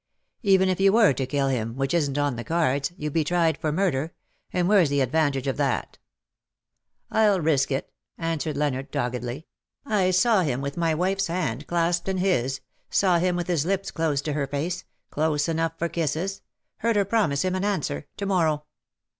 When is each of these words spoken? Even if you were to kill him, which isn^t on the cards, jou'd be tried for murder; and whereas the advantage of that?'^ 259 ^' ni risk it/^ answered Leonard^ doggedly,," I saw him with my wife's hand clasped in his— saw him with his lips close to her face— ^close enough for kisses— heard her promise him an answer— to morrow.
Even 0.41 0.67
if 0.67 0.79
you 0.79 0.91
were 0.91 1.13
to 1.13 1.27
kill 1.27 1.47
him, 1.49 1.75
which 1.75 1.93
isn^t 1.93 2.17
on 2.19 2.35
the 2.35 2.43
cards, 2.43 2.89
jou'd 2.97 3.13
be 3.13 3.23
tried 3.23 3.55
for 3.55 3.71
murder; 3.71 4.15
and 4.51 4.67
whereas 4.67 4.89
the 4.89 4.99
advantage 4.99 5.45
of 5.45 5.57
that?'^ 5.57 5.99
259 7.13 7.33
^' 7.33 7.35
ni 7.35 7.45
risk 7.51 7.69
it/^ 7.69 7.83
answered 8.17 8.55
Leonard^ 8.55 8.89
doggedly,," 8.89 9.45
I 9.85 10.09
saw 10.09 10.41
him 10.41 10.59
with 10.59 10.75
my 10.75 10.95
wife's 10.95 11.27
hand 11.27 11.67
clasped 11.67 12.07
in 12.09 12.17
his— 12.17 12.61
saw 12.89 13.19
him 13.19 13.35
with 13.35 13.45
his 13.45 13.63
lips 13.63 13.91
close 13.91 14.21
to 14.21 14.33
her 14.33 14.47
face— 14.47 14.85
^close 15.13 15.47
enough 15.47 15.77
for 15.77 15.87
kisses— 15.87 16.41
heard 16.77 16.95
her 16.95 17.05
promise 17.05 17.45
him 17.45 17.53
an 17.53 17.63
answer— 17.63 18.07
to 18.17 18.25
morrow. 18.25 18.63